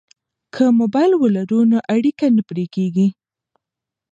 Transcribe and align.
که 0.53 0.63
موبایل 0.79 1.11
ولرو 1.17 1.59
نو 1.71 1.77
اړیکه 1.95 2.25
نه 2.35 2.41
پرې 2.49 2.65
کیږي. 2.75 3.07